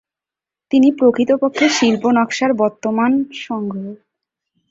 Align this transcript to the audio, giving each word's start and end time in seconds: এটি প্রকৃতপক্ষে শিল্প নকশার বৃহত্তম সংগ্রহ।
এটি 0.71 0.89
প্রকৃতপক্ষে 0.99 1.65
শিল্প 1.77 2.03
নকশার 2.17 2.51
বৃহত্তম 2.53 2.97
সংগ্রহ। 3.41 3.85